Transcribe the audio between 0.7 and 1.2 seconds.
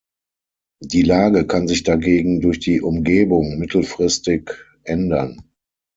Die